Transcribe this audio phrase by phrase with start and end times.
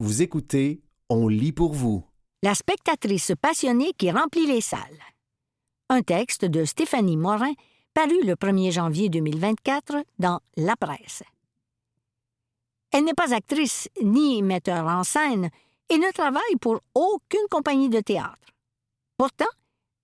[0.00, 2.04] Vous écoutez On lit pour vous.
[2.44, 5.02] La spectatrice passionnée qui remplit les salles.
[5.88, 7.52] Un texte de Stéphanie Morin,
[7.94, 11.24] paru le 1er janvier 2024 dans La Presse.
[12.92, 15.50] Elle n'est pas actrice ni metteur en scène
[15.88, 18.54] et ne travaille pour aucune compagnie de théâtre.
[19.16, 19.50] Pourtant,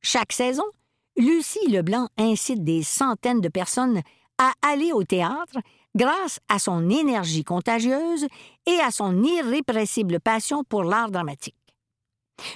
[0.03, 0.65] chaque saison,
[1.17, 4.03] Lucie Leblanc incite des centaines de personnes
[4.39, 5.61] à aller au théâtre
[5.97, 8.27] grâce à son énergie contagieuse
[8.67, 11.55] et à son irrépressible passion pour l'art dramatique.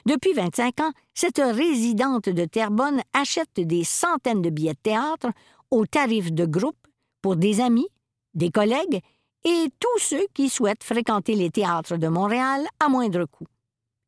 [0.07, 5.29] Depuis 25 ans, cette résidente de Terrebonne achète des centaines de billets de théâtre
[5.71, 6.77] au tarif de groupe
[7.23, 7.89] pour des amis,
[8.35, 9.01] des collègues
[9.45, 13.47] et tous ceux qui souhaitent fréquenter les théâtres de Montréal à moindre coût,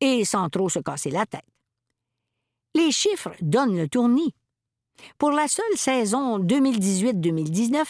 [0.01, 1.45] et sans trop se casser la tête.
[2.75, 4.33] Les chiffres donnent le tournis.
[5.17, 7.83] Pour la seule saison 2018-2019,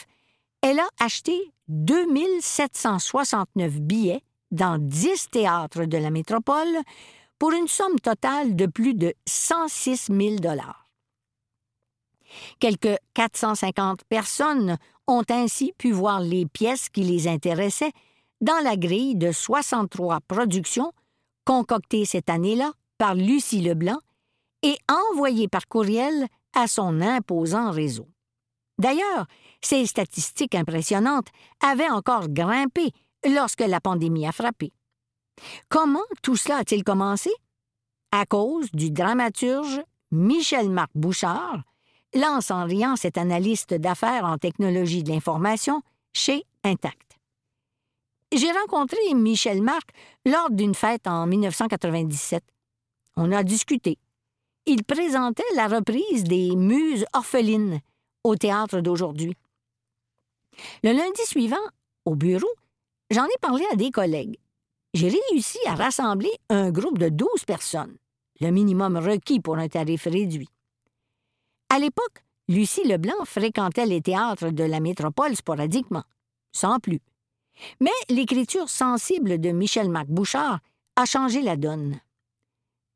[0.62, 6.78] elle a acheté 2769 billets dans 10 théâtres de la métropole
[7.40, 10.36] pour une somme totale de plus de 106 000
[12.60, 14.78] Quelques 450 personnes
[15.08, 17.94] ont ainsi pu voir les pièces qui les intéressaient
[18.42, 20.92] dans la grille de 63 productions
[21.46, 24.00] concoctées cette année-là par Lucie Leblanc
[24.62, 24.78] et
[25.12, 28.11] envoyées par courriel à son imposant réseau.
[28.82, 29.28] D'ailleurs,
[29.62, 31.28] ces statistiques impressionnantes
[31.62, 32.90] avaient encore grimpé
[33.24, 34.72] lorsque la pandémie a frappé.
[35.70, 37.30] Comment tout cela a-t-il commencé?
[38.12, 41.62] À cause du dramaturge Michel-Marc Bouchard,
[42.16, 47.20] lance en riant cet analyste d'affaires en technologie de l'information chez Intact.
[48.34, 49.92] J'ai rencontré Michel Marc
[50.26, 52.44] lors d'une fête en 1997.
[53.16, 54.00] On a discuté.
[54.66, 57.80] Il présentait la reprise des Muses orphelines
[58.24, 59.36] au théâtre d'aujourd'hui.
[60.84, 61.56] Le lundi suivant,
[62.06, 62.50] au bureau,
[63.10, 64.38] j'en ai parlé à des collègues.
[64.94, 67.98] J'ai réussi à rassembler un groupe de 12 personnes,
[68.40, 70.50] le minimum requis pour un tarif réduit.
[71.70, 76.04] À l'époque, Lucie Leblanc fréquentait les théâtres de la métropole sporadiquement,
[76.52, 77.00] sans plus.
[77.80, 80.60] Mais l'écriture sensible de Michel Mac Bouchard
[80.98, 82.00] a changé la donne.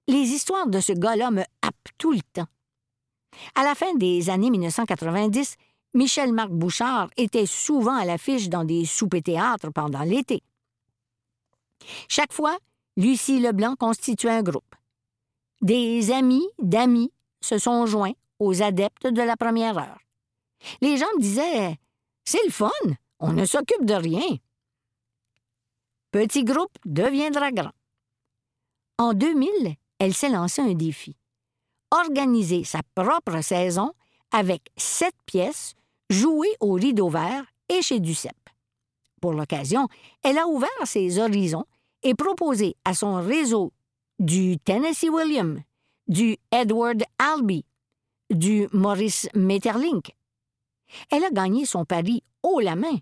[0.08, 2.48] Les histoires de ce gars-là me happent tout le temps.
[3.56, 5.56] À la fin des années 1990,
[5.94, 10.44] Michel Marc Bouchard était souvent à l'affiche dans des soupers-théâtres pendant l'été.
[12.08, 12.58] Chaque fois,
[12.98, 14.76] Lucie Leblanc constituait un groupe.
[15.62, 20.00] Des amis d'amis se sont joints aux adeptes de la première heure.
[20.82, 21.78] Les gens me disaient
[22.26, 22.70] C'est le fun,
[23.20, 24.38] on ne s'occupe de rien.
[26.12, 27.74] Petit groupe deviendra grand.
[28.98, 31.16] En 2000, elle s'est lancée un défi
[32.00, 33.92] organiser sa propre saison
[34.32, 35.74] avec sept pièces
[36.10, 38.50] jouées au rideau vert et chez Duceppe.
[39.22, 39.88] Pour l'occasion,
[40.24, 41.66] elle a ouvert ses horizons
[42.04, 43.72] et proposé à son réseau
[44.20, 45.62] du Tennessee William,
[46.08, 47.66] du Edward Albee,
[48.30, 50.12] du Maurice Metterlink.
[51.10, 52.98] Elle a gagné son pari haut la main,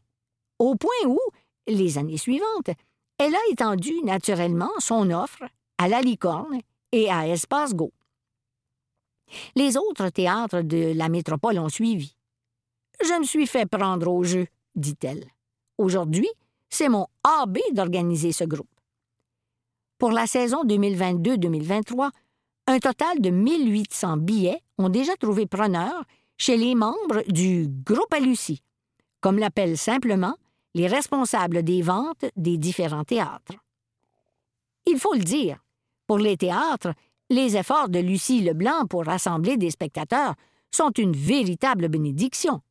[0.59, 1.19] au point où,
[1.67, 2.69] les années suivantes,
[3.17, 5.43] elle a étendu naturellement son offre
[5.77, 6.59] à la Licorne
[6.91, 7.91] et à Espace Go.
[9.55, 12.15] Les autres théâtres de la métropole ont suivi.
[13.03, 15.25] Je me suis fait prendre au jeu, dit-elle.
[15.77, 16.29] Aujourd'hui,
[16.69, 18.69] c'est mon AB d'organiser ce groupe.
[19.97, 22.09] Pour la saison 2022-2023,
[22.67, 26.03] un total de 1800 billets ont déjà trouvé preneur
[26.37, 28.63] chez les membres du Groupe à Lucie,
[29.21, 30.35] comme l'appellent simplement
[30.73, 33.53] les responsables des ventes des différents théâtres.
[34.85, 35.63] Il faut le dire,
[36.07, 36.93] pour les théâtres,
[37.33, 40.35] les efforts de Lucie Leblanc pour rassembler des spectateurs
[40.71, 42.61] sont une véritable bénédiction.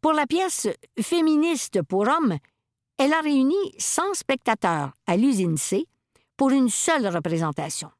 [0.00, 0.68] Pour la pièce
[1.00, 2.36] Féministe pour hommes,
[2.98, 5.86] elle a réuni 100 spectateurs à l'usine C
[6.36, 7.90] pour une seule représentation.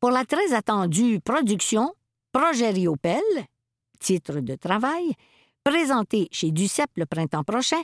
[0.00, 1.94] Pour la très attendue production
[2.32, 3.22] Projet Riopel,
[4.00, 5.12] titre de travail,
[5.62, 7.82] présentée chez Duceppe le printemps prochain,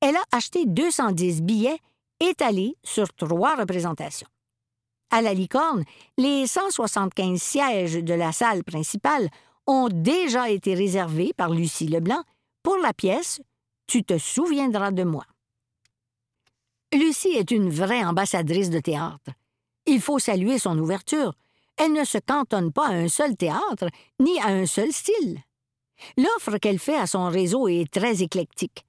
[0.00, 1.78] elle a acheté 210 billets
[2.18, 4.26] étalés sur trois représentations.
[5.10, 5.84] À la licorne,
[6.18, 9.28] les 175 sièges de la salle principale
[9.66, 12.22] ont déjà été réservés par Lucie Leblanc
[12.62, 13.40] pour la pièce
[13.86, 15.24] Tu te souviendras de moi.
[16.92, 19.30] Lucie est une vraie ambassadrice de théâtre.
[19.86, 21.34] Il faut saluer son ouverture.
[21.76, 23.88] Elle ne se cantonne pas à un seul théâtre,
[24.20, 25.40] ni à un seul style.
[26.16, 28.84] L'offre qu'elle fait à son réseau est très éclectique.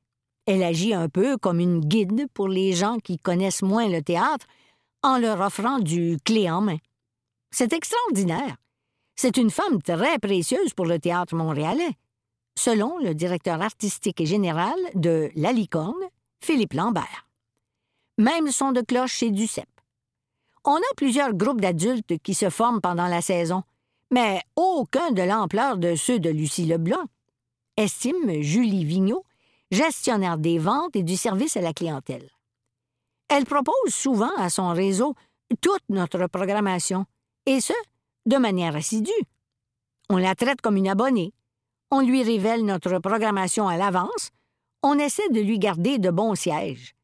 [0.45, 4.45] Elle agit un peu comme une guide pour les gens qui connaissent moins le théâtre
[5.05, 6.77] en leur offrant du clé en main.
[7.51, 8.57] C'est extraordinaire.
[9.15, 11.95] C'est une femme très précieuse pour le théâtre montréalais,
[12.57, 15.93] selon le directeur artistique et général de La Licorne,
[16.43, 17.27] Philippe Lambert.
[18.17, 19.69] même son de cloche chez Duceppe.
[20.63, 23.61] On a plusieurs groupes d'adultes qui se forment pendant la saison,
[24.11, 27.05] mais aucun de l'ampleur de ceux de Lucie Leblanc,
[27.77, 29.25] estime Julie Vigneault,
[29.69, 32.34] gestionnaire des ventes et du service à la clientèle.
[33.27, 35.15] Elle propose souvent à son réseau
[35.61, 37.05] toute notre programmation,
[37.45, 37.73] et ce,
[38.25, 39.11] de manière assidue.
[40.09, 41.33] On la traite comme une abonnée.
[41.91, 44.29] On lui révèle notre programmation à l'avance.
[44.83, 46.95] On essaie de lui garder de bons sièges.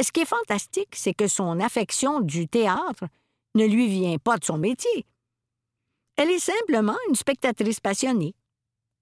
[0.00, 3.04] Ce qui est fantastique, c'est que son affection du théâtre
[3.54, 5.04] ne lui vient pas de son métier.
[6.16, 8.34] Elle est simplement une spectatrice passionnée.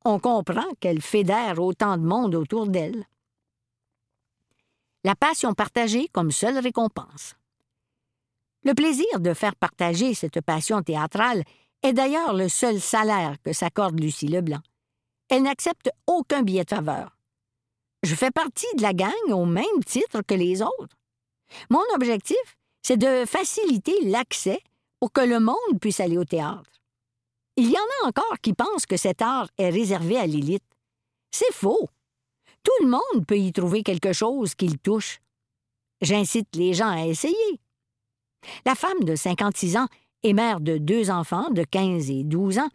[0.05, 3.05] On comprend qu'elle fédère autant de monde autour d'elle.
[5.05, 7.35] La passion partagée comme seule récompense.
[8.65, 11.45] Le plaisir de faire partager cette passion théâtrale
[11.83, 14.61] est d'ailleurs le seul salaire que s'accorde Lucie Leblanc.
[15.29, 17.17] Elle n'accepte aucun billet de faveur.
[18.03, 20.97] Je fais partie de la gang au même titre que les autres.
[21.71, 24.61] Mon objectif, c'est de faciliter l'accès
[24.99, 26.71] pour que le monde puisse aller au théâtre.
[27.57, 30.65] Il y en a encore qui pensent que cet art est réservé à l'élite.
[31.31, 31.89] C'est faux.
[32.69, 35.21] Tout le monde peut y trouver quelque chose qui le touche.
[36.03, 37.61] J'incite les gens à essayer.
[38.67, 39.87] La femme de 56 ans
[40.23, 42.69] et mère de deux enfants de 15 et 12 ans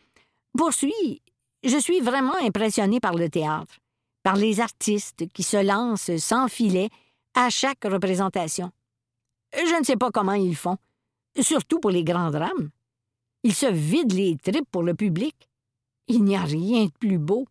[0.58, 1.22] poursuit
[1.64, 3.76] Je suis vraiment impressionné par le théâtre
[4.24, 6.90] par les artistes qui se lancent sans filet
[7.36, 8.72] à chaque représentation.
[9.54, 10.78] Je ne sais pas comment ils font,
[11.40, 12.70] surtout pour les grands drames.
[13.44, 15.36] Ils se vident les tripes pour le public.
[16.08, 17.46] Il n'y a rien de plus beau.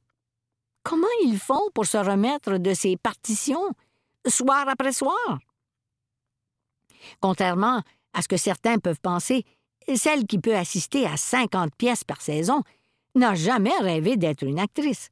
[0.82, 3.70] Comment ils font pour se remettre de ces partitions,
[4.26, 5.38] soir après soir?
[7.20, 7.82] Contrairement
[8.12, 9.44] à ce que certains peuvent penser,
[9.94, 12.62] celle qui peut assister à 50 pièces par saison
[13.14, 15.08] n'a jamais rêvé d'être une actrice.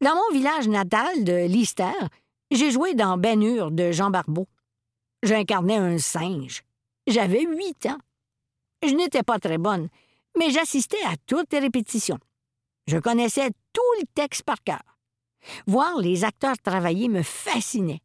[0.00, 1.92] Dans mon village natal de Lister,
[2.50, 4.46] j'ai joué dans Ben Hur de Jean Barbeau.
[5.22, 6.62] J'incarnais un singe.
[7.06, 7.98] J'avais huit ans.
[8.82, 9.88] Je n'étais pas très bonne,
[10.38, 12.18] mais j'assistais à toutes les répétitions.
[12.86, 14.82] Je connaissais tout le texte par cœur.
[15.66, 18.00] Voir les acteurs travailler me fascinait.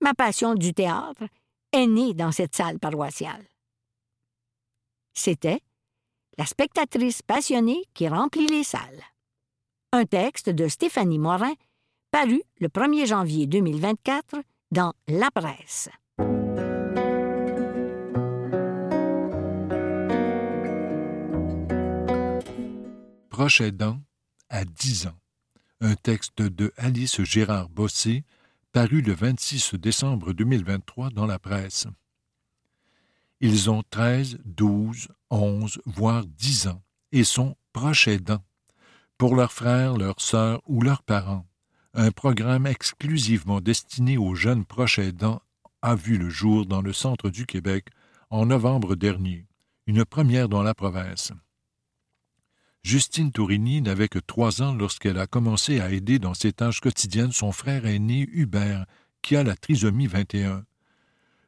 [0.00, 1.24] Ma passion du théâtre
[1.72, 3.44] est née dans cette salle paroissiale.
[5.12, 5.60] C'était
[6.38, 9.04] la spectatrice passionnée qui remplit les salles
[9.94, 11.54] un texte de Stéphanie Morin,
[12.10, 14.42] paru le 1er janvier 2024
[14.72, 15.88] dans La Presse.
[23.36, 24.00] Proche aidant
[24.48, 25.18] à 10 ans.
[25.80, 28.22] Un texte de Alice Gérard Bossé,
[28.70, 31.88] paru le 26 décembre 2023 dans la presse.
[33.40, 38.44] Ils ont 13, 12, 11, voire 10 ans et sont proches aidants
[39.18, 41.44] pour leurs frères, leurs sœurs ou leurs parents.
[41.92, 45.42] Un programme exclusivement destiné aux jeunes proches aidants
[45.82, 47.86] a vu le jour dans le centre du Québec
[48.30, 49.48] en novembre dernier,
[49.88, 51.32] une première dans la province.
[52.84, 57.32] Justine Tourini n'avait que trois ans lorsqu'elle a commencé à aider dans ses tâches quotidiennes
[57.32, 58.84] son frère aîné Hubert,
[59.22, 60.66] qui a la trisomie 21.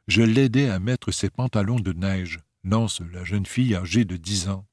[0.07, 4.49] Je l'aidais à mettre ses pantalons de neige, lance la jeune fille âgée de dix
[4.49, 4.65] ans.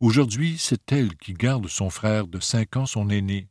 [0.00, 3.48] Aujourd'hui, c'est elle qui garde son frère de cinq ans, son aîné,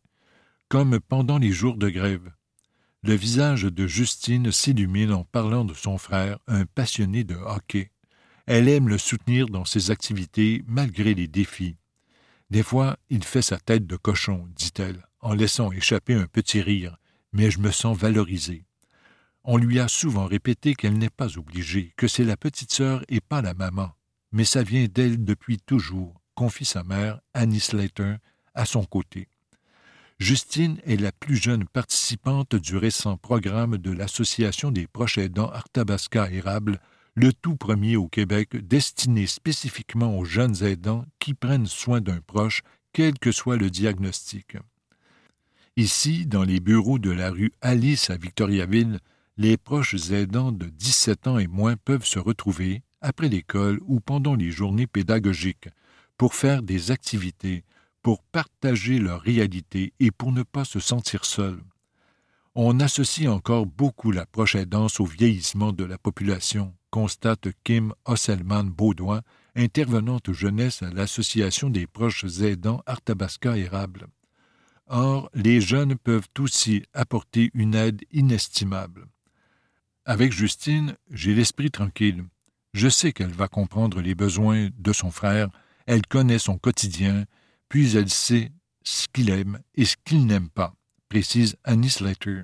[0.69, 2.31] comme pendant les jours de grève.
[3.01, 7.89] Le visage de Justine s'illumine en parlant de son frère, un passionné de hockey.
[8.45, 11.75] Elle aime le soutenir dans ses activités malgré les défis.
[12.51, 16.97] Des fois, il fait sa tête de cochon, dit-elle, en laissant échapper un petit rire,
[17.31, 18.65] mais je me sens valorisée.
[19.45, 23.21] On lui a souvent répété qu'elle n'est pas obligée, que c'est la petite sœur et
[23.21, 23.91] pas la maman,
[24.33, 28.15] mais ça vient d'elle depuis toujours confie sa mère, Annie Slater,
[28.53, 29.29] à son côté.
[30.19, 36.29] Justine est la plus jeune participante du récent programme de l'Association des proches aidants Arthabasca
[36.29, 36.81] Érable,
[37.15, 42.61] le tout premier au Québec destiné spécifiquement aux jeunes aidants qui prennent soin d'un proche,
[42.93, 44.57] quel que soit le diagnostic.
[45.75, 48.99] Ici, dans les bureaux de la rue Alice à Victoriaville,
[49.37, 54.35] les proches aidants de 17 ans et moins peuvent se retrouver, après l'école ou pendant
[54.35, 55.69] les journées pédagogiques,
[56.17, 57.63] pour faire des activités,
[58.01, 61.59] pour partager leur réalité et pour ne pas se sentir seul.
[62.53, 69.21] On associe encore beaucoup la proche aidance au vieillissement de la population, constate Kim Osselman-Baudouin,
[69.55, 74.07] intervenante jeunesse à l'Association des proches aidants Arthabasca Érable.
[74.87, 79.07] Or, les jeunes peuvent aussi apporter une aide inestimable.
[80.05, 82.25] Avec Justine, j'ai l'esprit tranquille.
[82.73, 85.49] Je sais qu'elle va comprendre les besoins de son frère
[85.85, 87.25] elle connaît son quotidien,
[87.69, 88.51] puis elle sait
[88.83, 90.73] ce qu'il aime et ce qu'il n'aime pas,
[91.09, 92.43] précise Annie Slater.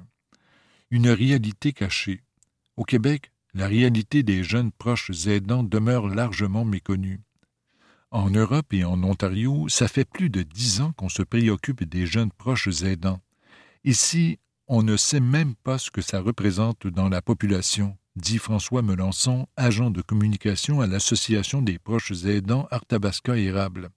[0.89, 2.24] Une réalité cachée.
[2.75, 7.22] Au Québec, la réalité des jeunes proches aidants demeure largement méconnue.
[8.12, 12.06] En Europe et en Ontario, ça fait plus de dix ans qu'on se préoccupe des
[12.06, 13.20] jeunes proches aidants.
[13.84, 14.38] Ici,
[14.68, 19.48] on ne sait même pas ce que ça représente dans la population, dit François Melançon,
[19.56, 23.90] agent de communication à l'Association des proches aidants Arthabasca Érable.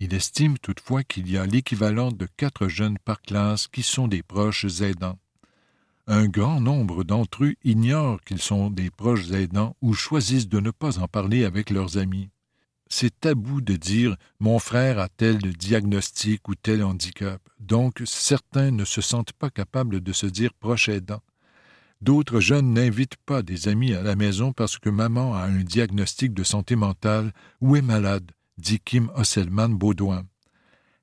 [0.00, 4.24] Il estime toutefois qu'il y a l'équivalent de quatre jeunes par classe qui sont des
[4.24, 5.20] proches aidants.
[6.08, 10.70] Un grand nombre d'entre eux ignorent qu'ils sont des proches aidants ou choisissent de ne
[10.70, 12.30] pas en parler avec leurs amis.
[12.88, 18.84] C'est tabou de dire mon frère a tel diagnostic ou tel handicap, donc certains ne
[18.84, 21.22] se sentent pas capables de se dire proche aidant.
[22.00, 26.32] D'autres jeunes n'invitent pas des amis à la maison parce que maman a un diagnostic
[26.32, 30.24] de santé mentale ou est malade, dit Kim Osselman Baudouin.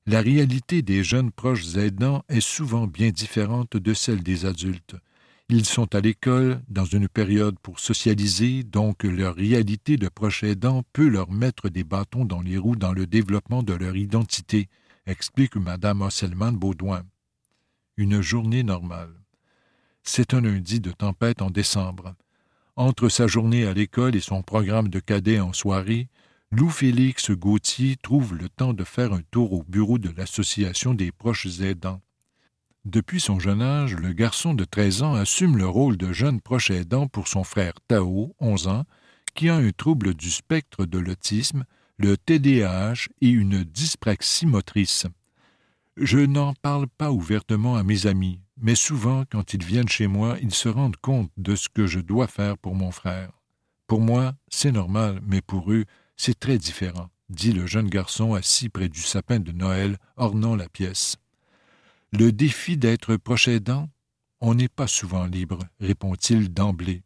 [0.06, 4.96] La réalité des jeunes proches aidants est souvent bien différente de celle des adultes.
[5.48, 10.82] Ils sont à l'école, dans une période pour socialiser, donc leur réalité de proche aidant
[10.92, 14.68] peut leur mettre des bâtons dans les roues dans le développement de leur identité,
[15.06, 17.04] explique Mme Osselman Baudouin.
[17.96, 19.14] Une journée normale.
[20.02, 22.14] C'est un lundi de tempête en décembre.
[22.76, 26.08] Entre sa journée à l'école et son programme de cadet en soirée,
[26.56, 31.58] Loup-Félix Gauthier trouve le temps de faire un tour au bureau de l'Association des proches
[31.58, 32.00] aidants.
[32.84, 36.70] Depuis son jeune âge, le garçon de 13 ans assume le rôle de jeune proche
[36.70, 38.84] aidant pour son frère Tao, 11 ans,
[39.34, 41.64] qui a un trouble du spectre de l'autisme,
[41.98, 45.08] le TDAH et une dyspraxie motrice.
[45.96, 50.36] Je n'en parle pas ouvertement à mes amis, mais souvent, quand ils viennent chez moi,
[50.40, 53.32] ils se rendent compte de ce que je dois faire pour mon frère.
[53.88, 55.84] Pour moi, c'est normal, mais pour eux,
[56.16, 60.68] c'est très différent, dit le jeune garçon assis près du sapin de Noël ornant la
[60.68, 61.16] pièce.
[62.12, 63.88] Le défi d'être proche aidant
[64.40, 67.02] On n'est pas souvent libre, répond-il d'emblée.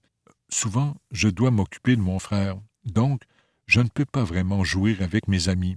[0.51, 3.23] Souvent, je dois m'occuper de mon frère, donc
[3.67, 5.77] je ne peux pas vraiment jouer avec mes amis.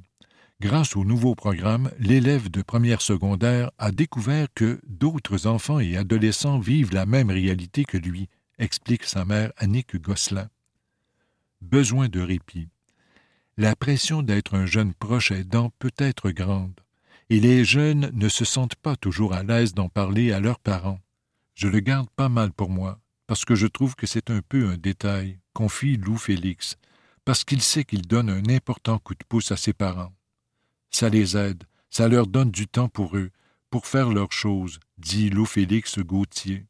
[0.62, 6.60] Grâce au nouveau programme, l'élève de première secondaire a découvert que d'autres enfants et adolescents
[6.60, 10.50] vivent la même réalité que lui, explique sa mère Annick Gosselin.
[11.62, 12.70] Besoin de répit.
[13.58, 16.80] La pression d'être un jeune proche aidant peut être grande,
[17.30, 21.02] et les jeunes ne se sentent pas toujours à l'aise d'en parler à leurs parents.
[21.54, 24.70] Je le garde pas mal pour moi, parce que je trouve que c'est un peu
[24.70, 26.78] un détail, confie Lou Félix,
[27.26, 30.14] parce qu'il sait qu'il donne un important coup de pouce à ses parents.
[30.90, 33.32] Ça les aide, ça leur donne du temps pour eux,
[33.70, 36.66] pour faire leurs choses, dit Lou Félix Gauthier.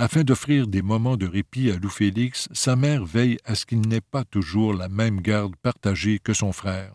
[0.00, 3.80] Afin d'offrir des moments de répit à Lou Félix, sa mère veille à ce qu'il
[3.80, 6.94] n'ait pas toujours la même garde partagée que son frère.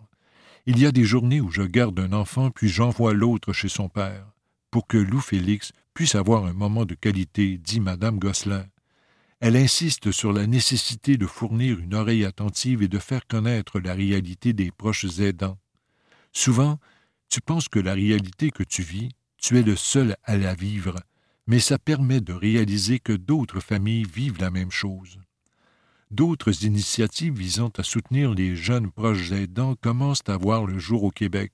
[0.66, 3.90] Il y a des journées où je garde un enfant puis j'envoie l'autre chez son
[3.90, 4.26] père,
[4.72, 8.66] pour que Lou Félix puisse avoir un moment de qualité, dit Madame Gosselin.
[9.42, 13.96] Elle insiste sur la nécessité de fournir une oreille attentive et de faire connaître la
[13.96, 15.60] réalité des proches aidants.
[16.32, 16.80] Souvent,
[17.28, 20.96] tu penses que la réalité que tu vis, tu es le seul à la vivre,
[21.48, 25.20] mais ça permet de réaliser que d'autres familles vivent la même chose.
[26.12, 31.12] D'autres initiatives visant à soutenir les jeunes proches aidants commencent à voir le jour au
[31.12, 31.52] Québec.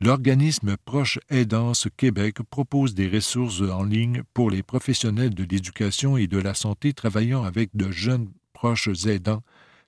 [0.00, 6.26] L'organisme Proche Aidance Québec propose des ressources en ligne pour les professionnels de l'éducation et
[6.26, 9.42] de la santé travaillant avec de jeunes proches aidants,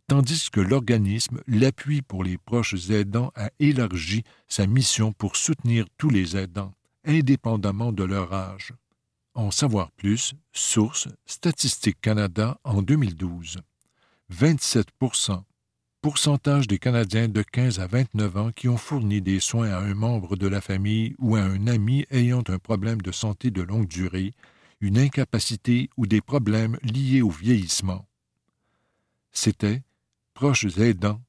[0.09, 6.11] tandis que l'organisme L'Appui pour les proches aidants a élargi sa mission pour soutenir tous
[6.11, 6.73] les aidants,
[7.05, 8.73] indépendamment de leur âge.
[9.37, 13.59] En savoir plus, source Statistique Canada en 2012.
[14.31, 14.87] 27
[16.01, 19.93] pourcentage des Canadiens de 15 à 29 ans qui ont fourni des soins à un
[19.93, 23.87] membre de la famille ou à un ami ayant un problème de santé de longue
[23.87, 24.33] durée,
[24.81, 28.09] une incapacité ou des problèmes liés au vieillissement.
[29.33, 29.83] C'était
[30.33, 31.21] Proches aidants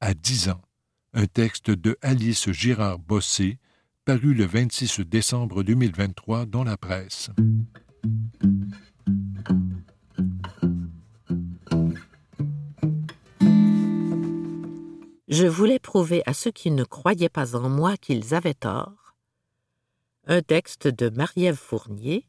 [0.00, 0.62] à 10 ans,
[1.12, 3.58] un texte de Alice Girard Bossé,
[4.04, 7.30] paru le 26 décembre 2023 dans la presse.
[15.28, 19.14] Je voulais prouver à ceux qui ne croyaient pas en moi qu'ils avaient tort.
[20.26, 22.26] Un texte de Marie-Ève Fournier,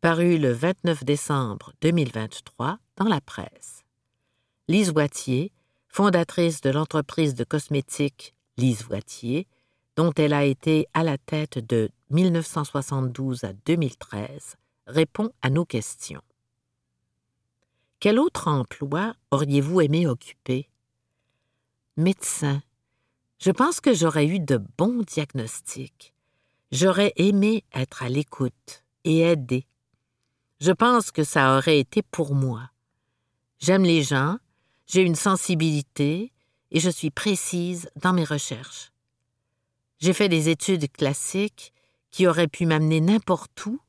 [0.00, 3.82] paru le 29 décembre 2023 dans la presse.
[4.68, 5.50] Lise Voitier,
[5.88, 9.48] fondatrice de l'entreprise de cosmétiques Lise Voitier,
[9.96, 14.56] dont elle a été à la tête de 1972 à 2013,
[14.86, 16.22] répond à nos questions.
[18.00, 20.68] Quel autre emploi auriez-vous aimé occuper?
[21.96, 22.62] Médecin.
[23.38, 26.14] Je pense que j'aurais eu de bons diagnostics.
[26.70, 29.66] J'aurais aimé être à l'écoute et aider.
[30.60, 32.70] Je pense que ça aurait été pour moi.
[33.58, 34.38] J'aime les gens,
[34.86, 36.32] j'ai une sensibilité
[36.70, 38.91] et je suis précise dans mes recherches.
[40.02, 41.72] J'ai fait des études classiques
[42.10, 43.80] qui auraient pu m'amener n'importe où,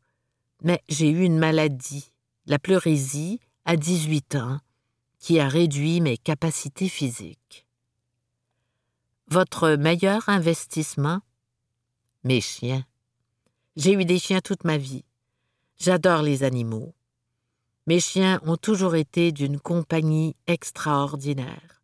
[0.62, 2.12] mais j'ai eu une maladie,
[2.46, 4.60] la pleurésie, à 18 ans,
[5.17, 7.65] qui a réduit mes capacités physiques.
[9.25, 11.22] Votre meilleur investissement?
[12.24, 12.86] Mes chiens.
[13.75, 15.05] J'ai eu des chiens toute ma vie.
[15.79, 16.93] J'adore les animaux.
[17.88, 21.82] Mes chiens ont toujours été d'une compagnie extraordinaire.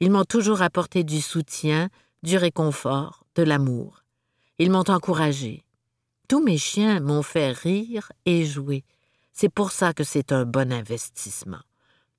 [0.00, 1.88] Ils m'ont toujours apporté du soutien,
[2.22, 4.04] du réconfort, de l'amour.
[4.58, 5.64] Ils m'ont encouragé.
[6.28, 8.84] Tous mes chiens m'ont fait rire et jouer.
[9.32, 11.62] C'est pour ça que c'est un bon investissement.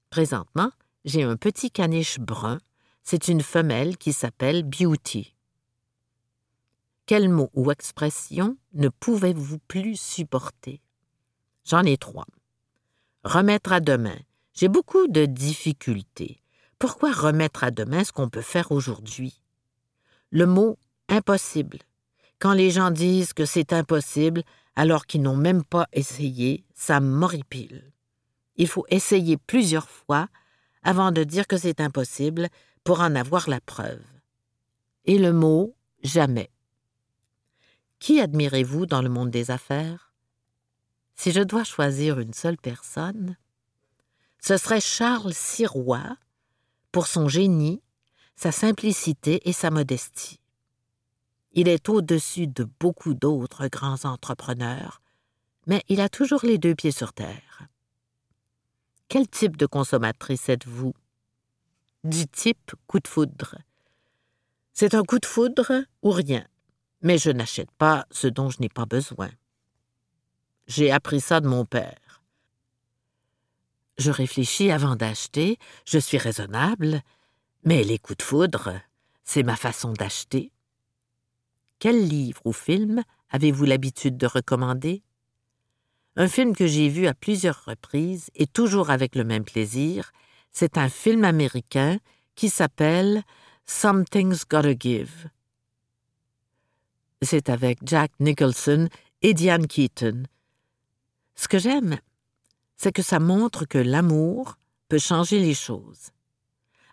[0.09, 0.71] Présentement,
[1.05, 2.59] j'ai un petit caniche brun.
[3.03, 5.35] C'est une femelle qui s'appelle Beauty.
[7.05, 10.81] Quel mot ou expression ne pouvez-vous plus supporter?
[11.63, 12.25] J'en ai trois.
[13.23, 14.17] Remettre à demain.
[14.53, 16.41] J'ai beaucoup de difficultés.
[16.79, 19.41] Pourquoi remettre à demain ce qu'on peut faire aujourd'hui?
[20.31, 20.77] Le mot
[21.09, 21.79] impossible.
[22.39, 24.43] Quand les gens disent que c'est impossible
[24.75, 27.91] alors qu'ils n'ont même pas essayé, ça m'horripile.
[28.57, 30.27] Il faut essayer plusieurs fois
[30.83, 32.49] avant de dire que c'est impossible
[32.83, 34.03] pour en avoir la preuve.
[35.05, 36.51] Et le mot jamais.
[37.99, 40.13] Qui admirez-vous dans le monde des affaires?
[41.15, 43.37] Si je dois choisir une seule personne,
[44.41, 46.17] ce serait Charles Sirois
[46.91, 47.81] pour son génie,
[48.35, 50.39] sa simplicité et sa modestie.
[51.57, 55.01] Il est au-dessus de beaucoup d'autres grands entrepreneurs,
[55.67, 57.67] mais il a toujours les deux pieds sur terre.
[59.07, 60.93] Quel type de consommatrice êtes-vous?
[62.03, 63.55] Du type coup de foudre.
[64.73, 66.45] C'est un coup de foudre ou rien,
[67.01, 69.31] mais je n'achète pas ce dont je n'ai pas besoin.
[70.67, 72.21] J'ai appris ça de mon père.
[73.97, 77.01] Je réfléchis avant d'acheter, je suis raisonnable,
[77.63, 78.73] mais les coups de foudre,
[79.23, 80.51] c'est ma façon d'acheter.
[81.85, 85.03] Quel livre ou film avez-vous l'habitude de recommander?
[86.15, 90.11] Un film que j'ai vu à plusieurs reprises et toujours avec le même plaisir,
[90.51, 91.99] c'est un film américain
[92.33, 93.21] qui s'appelle
[93.67, 95.29] Something's Gotta Give.
[97.21, 98.89] C'est avec Jack Nicholson
[99.21, 100.23] et Diane Keaton.
[101.35, 101.99] Ce que j'aime,
[102.77, 104.57] c'est que ça montre que l'amour
[104.89, 106.09] peut changer les choses.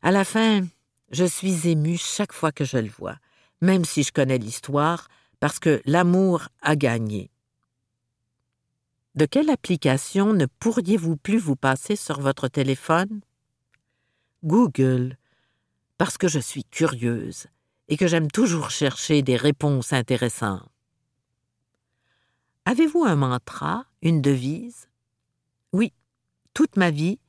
[0.02, 0.66] À la fin,
[1.12, 3.16] je suis émue chaque fois que je le vois
[3.62, 5.08] même si je connais l'histoire,
[5.40, 7.30] parce que l'amour a gagné.
[9.14, 13.20] De quelle application ne pourriez-vous plus vous passer sur votre téléphone?
[14.44, 15.16] Google,
[15.96, 17.46] parce que je suis curieuse
[17.88, 20.68] et que j'aime toujours chercher des réponses intéressantes.
[22.64, 24.88] Avez-vous un mantra, une devise?
[25.72, 25.92] Oui,
[26.54, 27.20] toute ma vie,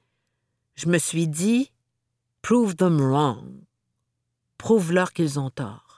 [0.75, 1.71] je me suis dit
[2.41, 3.65] Prove them wrong.
[4.57, 5.92] Prouve-leur qu'ils ont tort.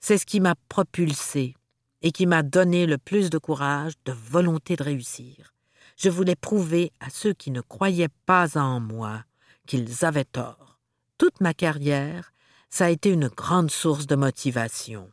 [0.00, 1.54] C'est ce qui m'a propulsé
[2.02, 5.52] et qui m'a donné le plus de courage, de volonté de réussir.
[5.96, 9.24] Je voulais prouver à ceux qui ne croyaient pas en moi
[9.66, 10.78] qu'ils avaient tort.
[11.18, 12.32] Toute ma carrière,
[12.70, 15.10] ça a été une grande source de motivation.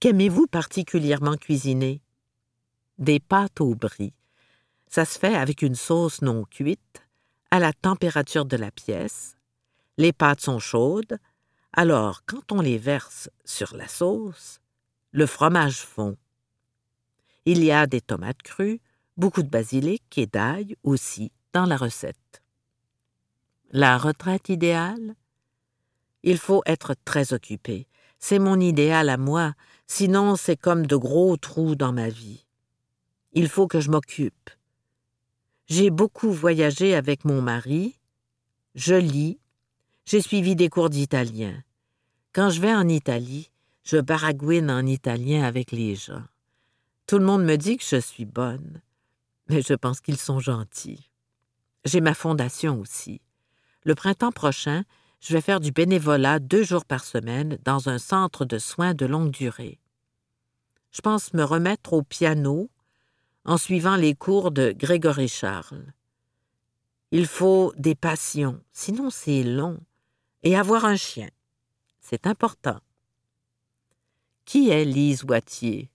[0.00, 2.00] Qu'aimez-vous particulièrement cuisiner?
[2.98, 4.14] Des pâtes au brie.
[4.88, 7.02] Ça se fait avec une sauce non cuite,
[7.50, 9.36] à la température de la pièce.
[9.98, 11.18] Les pâtes sont chaudes,
[11.72, 14.60] alors, quand on les verse sur la sauce,
[15.12, 16.16] le fromage fond.
[17.44, 18.80] Il y a des tomates crues,
[19.16, 22.42] beaucoup de basilic et d'ail aussi dans la recette.
[23.70, 25.14] La retraite idéale?
[26.22, 27.86] Il faut être très occupé.
[28.18, 29.54] C'est mon idéal à moi,
[29.86, 32.46] sinon c'est comme de gros trous dans ma vie.
[33.32, 34.50] Il faut que je m'occupe.
[35.66, 37.98] J'ai beaucoup voyagé avec mon mari.
[38.74, 39.38] Je lis,
[40.10, 41.62] j'ai suivi des cours d'italien.
[42.32, 43.50] Quand je vais en Italie,
[43.84, 46.22] je baragouine en italien avec les gens.
[47.06, 48.80] Tout le monde me dit que je suis bonne,
[49.50, 51.10] mais je pense qu'ils sont gentils.
[51.84, 53.20] J'ai ma fondation aussi.
[53.84, 54.84] Le printemps prochain,
[55.20, 59.04] je vais faire du bénévolat deux jours par semaine dans un centre de soins de
[59.04, 59.78] longue durée.
[60.90, 62.70] Je pense me remettre au piano
[63.44, 65.92] en suivant les cours de Grégory Charles.
[67.10, 69.78] Il faut des passions, sinon c'est long
[70.42, 71.28] et avoir un chien.
[72.00, 72.78] C'est important.
[74.44, 75.90] Qui est Lise Wattier?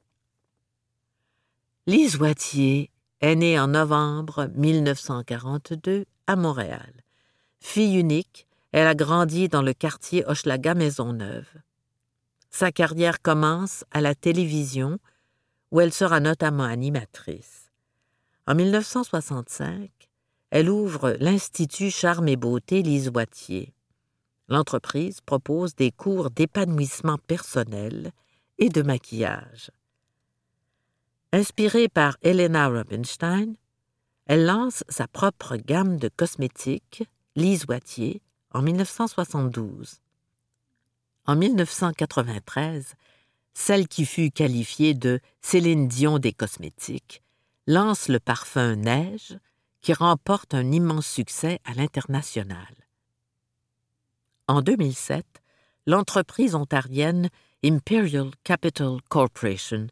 [1.88, 6.94] Lise Wattier est née en novembre 1942 à Montréal.
[7.60, 11.48] Fille unique, elle a grandi dans le quartier Hochelaga-Maisonneuve.
[12.50, 15.00] Sa carrière commence à la télévision,
[15.72, 17.72] où elle sera notamment animatrice.
[18.46, 19.90] En 1965,
[20.52, 23.74] elle ouvre l'Institut Charme et Beauté Lise Boitier.
[24.54, 28.12] L'entreprise propose des cours d'épanouissement personnel
[28.60, 29.72] et de maquillage.
[31.32, 33.56] Inspirée par Elena Rubinstein,
[34.28, 37.04] elle lance sa propre gamme de cosmétiques,
[37.36, 40.02] Lise Boitier, en 1972.
[41.26, 42.94] En 1993,
[43.56, 47.24] celle qui fut qualifiée de Céline Dion des cosmétiques
[47.66, 49.36] lance le parfum Neige
[49.82, 52.83] qui remporte un immense succès à l'international.
[54.48, 55.26] En 2007,
[55.86, 57.30] l'entreprise ontarienne
[57.64, 59.88] Imperial Capital Corporation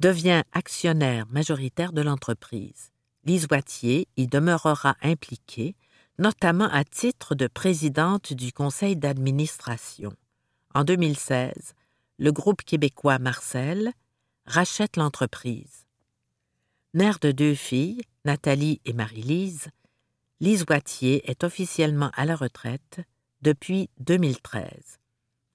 [0.00, 2.90] devient actionnaire majoritaire de l'entreprise.
[3.24, 5.76] Lise Wattier y demeurera impliquée,
[6.18, 10.12] notamment à titre de présidente du conseil d'administration.
[10.74, 11.74] En 2016,
[12.18, 13.92] le groupe québécois Marcel
[14.44, 15.86] rachète l'entreprise.
[16.92, 19.68] Mère de deux filles, Nathalie et Marie-Lise,
[20.40, 23.00] Lise Wattier est officiellement à la retraite
[23.42, 24.98] depuis 2013.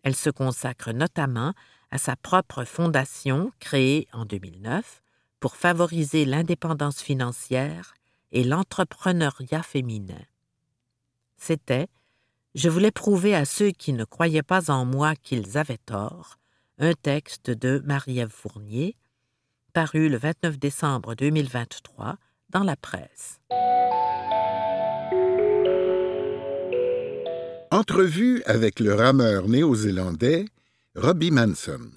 [0.04, 1.54] Elle se consacre notamment
[1.92, 5.02] à sa propre fondation créée en 2009
[5.40, 7.94] pour favoriser l'indépendance financière
[8.32, 10.22] et l'entrepreneuriat féminin.
[11.38, 11.88] C'était
[12.54, 16.38] Je voulais prouver à ceux qui ne croyaient pas en moi qu'ils avaient tort,
[16.80, 18.96] un texte de Marie-Ève Fournier,
[19.74, 22.18] paru le 29 décembre 2023
[22.50, 23.40] dans la presse.
[27.76, 30.46] Entrevue avec le rameur néo-zélandais
[30.96, 31.92] Robbie Manson.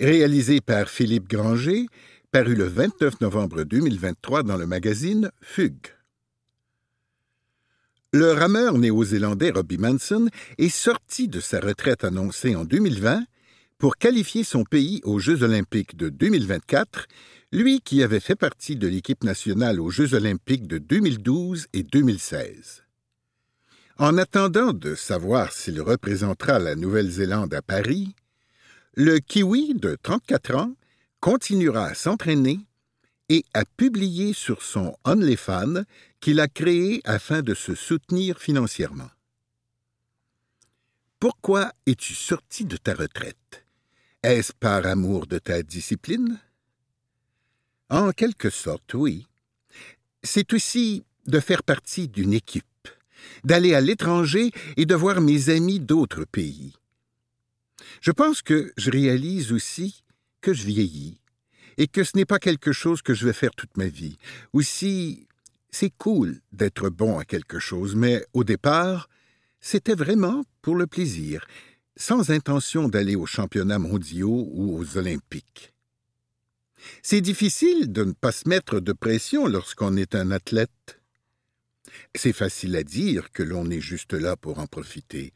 [0.00, 1.84] Réalisé par Philippe Granger,
[2.30, 5.88] paru le 29 novembre 2023 dans le magazine Fugue.
[8.14, 13.22] Le rameur néo-zélandais Robbie Manson est sorti de sa retraite annoncée en 2020
[13.76, 17.04] pour qualifier son pays aux Jeux olympiques de 2024,
[17.52, 22.83] lui qui avait fait partie de l'équipe nationale aux Jeux olympiques de 2012 et 2016.
[23.98, 28.16] En attendant de savoir s'il représentera la Nouvelle-Zélande à Paris,
[28.94, 30.74] le Kiwi de 34 ans
[31.20, 32.58] continuera à s'entraîner
[33.28, 35.84] et à publier sur son OnlyFans
[36.20, 39.10] qu'il a créé afin de se soutenir financièrement.
[41.20, 43.64] Pourquoi es-tu sorti de ta retraite?
[44.24, 46.40] Est-ce par amour de ta discipline?
[47.90, 49.28] En quelque sorte, oui.
[50.24, 52.64] C'est aussi de faire partie d'une équipe
[53.44, 56.74] d'aller à l'étranger et de voir mes amis d'autres pays.
[58.00, 60.04] Je pense que je réalise aussi
[60.40, 61.20] que je vieillis
[61.76, 64.18] et que ce n'est pas quelque chose que je vais faire toute ma vie.
[64.52, 65.26] Aussi,
[65.70, 69.08] c'est cool d'être bon à quelque chose, mais au départ,
[69.60, 71.46] c'était vraiment pour le plaisir,
[71.96, 75.72] sans intention d'aller aux championnats mondiaux ou aux Olympiques.
[77.02, 81.00] C'est difficile de ne pas se mettre de pression lorsqu'on est un athlète.
[82.14, 85.32] C'est facile à dire que l'on est juste là pour en profiter.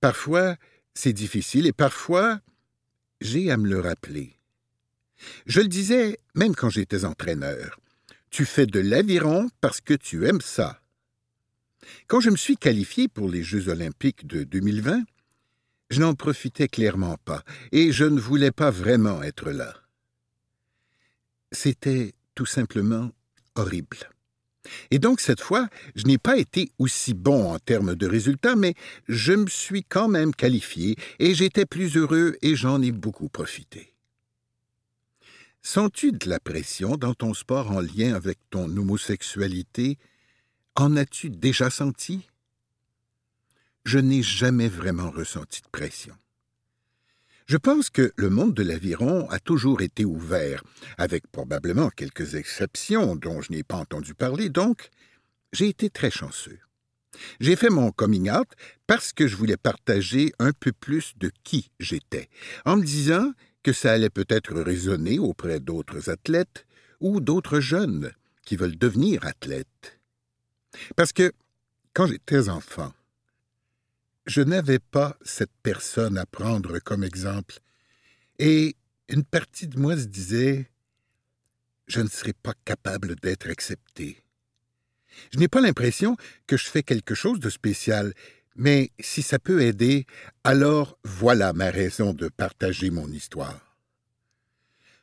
[0.00, 0.56] Parfois,
[0.94, 2.40] c'est difficile et parfois,
[3.20, 4.36] j'ai à me le rappeler.
[5.46, 7.80] Je le disais même quand j'étais entraîneur.
[8.30, 10.80] Tu fais de l'aviron parce que tu aimes ça.
[12.06, 15.04] Quand je me suis qualifié pour les Jeux olympiques de 2020,
[15.90, 19.74] je n'en profitais clairement pas, et je ne voulais pas vraiment être là.
[21.52, 23.12] C'était tout simplement
[23.54, 23.98] horrible.
[24.90, 28.74] Et donc cette fois, je n'ai pas été aussi bon en termes de résultats, mais
[29.08, 33.94] je me suis quand même qualifié et j'étais plus heureux et j'en ai beaucoup profité.
[35.62, 39.98] Sens-tu de la pression dans ton sport en lien avec ton homosexualité?
[40.76, 42.28] En as-tu déjà senti?
[43.84, 46.14] Je n'ai jamais vraiment ressenti de pression.
[47.46, 50.64] Je pense que le monde de l'aviron a toujours été ouvert,
[50.98, 54.90] avec probablement quelques exceptions dont je n'ai pas entendu parler, donc
[55.52, 56.58] j'ai été très chanceux.
[57.38, 58.48] J'ai fait mon coming out
[58.88, 62.28] parce que je voulais partager un peu plus de qui j'étais,
[62.64, 63.32] en me disant
[63.62, 66.66] que ça allait peut-être résonner auprès d'autres athlètes
[66.98, 68.12] ou d'autres jeunes
[68.44, 70.00] qui veulent devenir athlètes.
[70.96, 71.32] Parce que,
[71.94, 72.92] quand j'étais enfant,
[74.26, 77.58] je n'avais pas cette personne à prendre comme exemple,
[78.38, 78.76] et
[79.08, 80.70] une partie de moi se disait
[81.86, 84.22] Je ne serai pas capable d'être accepté.
[85.32, 88.12] Je n'ai pas l'impression que je fais quelque chose de spécial,
[88.56, 90.06] mais si ça peut aider,
[90.44, 93.78] alors voilà ma raison de partager mon histoire.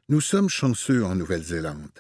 [0.10, 2.00] Nous sommes chanceux en Nouvelle-Zélande.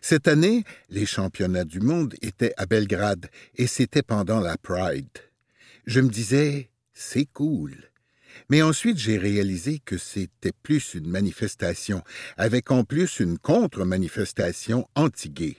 [0.00, 5.08] Cette année, les championnats du monde étaient à Belgrade et c'était pendant la Pride
[5.84, 7.74] je me disais c'est cool.
[8.48, 12.02] Mais ensuite j'ai réalisé que c'était plus une manifestation,
[12.36, 15.56] avec en plus une contre-manifestation anti-gay.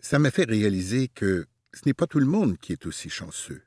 [0.00, 3.62] ça m'a fait réaliser que ce n'est pas tout le monde qui est aussi chanceux.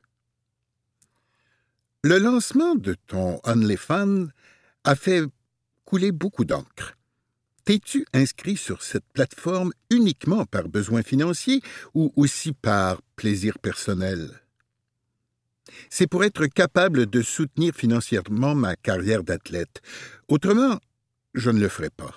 [2.04, 4.28] Le lancement de ton OnlyFans
[4.84, 5.24] a fait
[5.84, 6.96] couler beaucoup d'encre.
[7.66, 11.62] T'es-tu inscrit sur cette plateforme uniquement par besoin financier
[11.94, 14.47] ou aussi par plaisir personnel?
[15.90, 19.82] C'est pour être capable de soutenir financièrement ma carrière d'athlète.
[20.28, 20.80] Autrement,
[21.34, 22.14] je ne le ferai pas.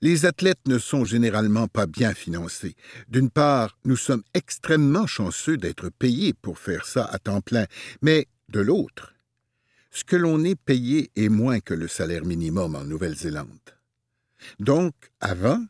[0.00, 2.74] Les athlètes ne sont généralement pas bien financés.
[3.08, 7.66] D'une part, nous sommes extrêmement chanceux d'être payés pour faire ça à temps plein,
[8.00, 9.14] mais de l'autre,
[9.90, 13.48] ce que l'on est payé est moins que le salaire minimum en Nouvelle-Zélande.
[14.58, 15.64] Donc, avant,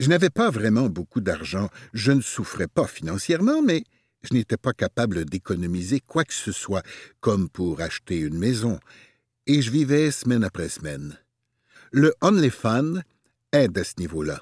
[0.00, 3.84] je n'avais pas vraiment beaucoup d'argent, je ne souffrais pas financièrement, mais
[4.28, 6.82] je n'étais pas capable d'économiser quoi que ce soit,
[7.20, 8.78] comme pour acheter une maison,
[9.46, 11.18] et je vivais semaine après semaine.
[11.92, 13.00] Le OnlyFans
[13.52, 14.40] aide à ce niveau-là.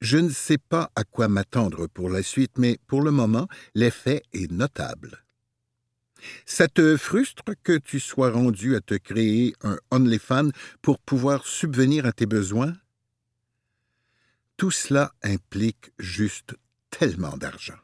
[0.00, 4.22] Je ne sais pas à quoi m'attendre pour la suite, mais pour le moment, l'effet
[4.32, 5.24] est notable.
[6.46, 10.50] Ça te frustre que tu sois rendu à te créer un OnlyFans
[10.82, 12.74] pour pouvoir subvenir à tes besoins?
[14.56, 16.54] Tout cela implique juste
[16.90, 17.83] tellement d'argent.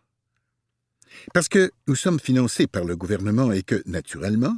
[1.35, 4.57] Parce que nous sommes financés par le gouvernement et que, naturellement,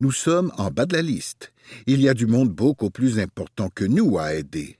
[0.00, 1.52] nous sommes en bas de la liste.
[1.86, 4.78] Il y a du monde beaucoup plus important que nous à aider.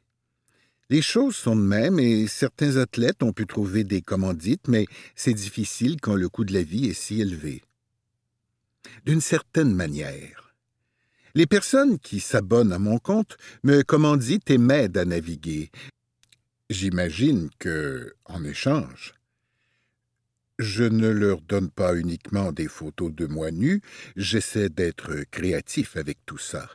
[0.90, 5.32] Les choses sont de même et certains athlètes ont pu trouver des commandites, mais c'est
[5.32, 7.62] difficile quand le coût de la vie est si élevé
[9.04, 10.54] d'une certaine manière.
[11.34, 15.70] Les personnes qui s'abonnent à mon compte me commanditent et m'aident à naviguer.
[16.68, 19.14] J'imagine que, en échange,
[20.62, 23.82] je ne leur donne pas uniquement des photos de moi nu,
[24.16, 26.68] j'essaie d'être créatif avec tout ça.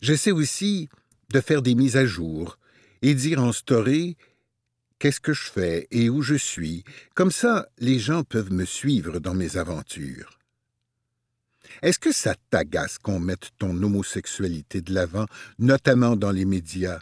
[0.00, 0.88] J'essaie aussi
[1.32, 2.58] de faire des mises à jour
[3.02, 4.16] et dire en story
[4.98, 6.84] qu'est-ce que je fais et où je suis.
[7.14, 10.38] Comme ça, les gens peuvent me suivre dans mes aventures.
[11.82, 15.26] Est-ce que ça t'agace qu'on mette ton homosexualité de l'avant,
[15.58, 17.00] notamment dans les médias?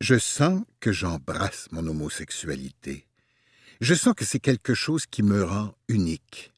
[0.00, 3.06] Je sens que j'embrasse mon homosexualité.
[3.80, 6.52] Je sens que c'est quelque chose qui me rend unique.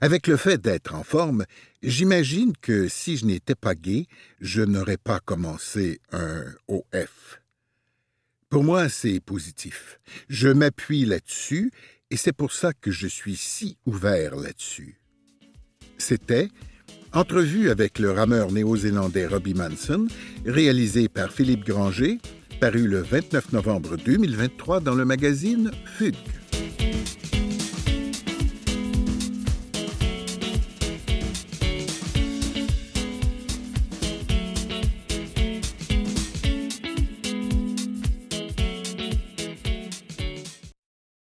[0.00, 1.44] Avec le fait d'être en forme,
[1.82, 4.06] j'imagine que si je n'étais pas gay,
[4.40, 7.42] je n'aurais pas commencé un OF.
[8.48, 9.98] Pour moi, c'est positif.
[10.28, 11.72] Je m'appuie là-dessus
[12.10, 15.00] et c'est pour ça que je suis si ouvert là-dessus.
[15.98, 16.48] C'était
[17.12, 20.08] Entrevue avec le rameur néo-zélandais Robbie Manson,
[20.44, 22.18] réalisé par Philippe Granger,
[22.60, 26.16] paru le 29 novembre 2023 dans le magazine Fugue.